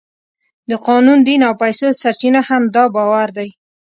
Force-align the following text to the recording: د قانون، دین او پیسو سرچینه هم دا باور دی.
د 0.69 0.71
قانون، 0.87 1.19
دین 1.27 1.41
او 1.47 1.53
پیسو 1.61 1.87
سرچینه 2.01 2.41
هم 2.49 2.61
دا 2.75 2.83
باور 2.95 3.27
دی. 3.37 3.49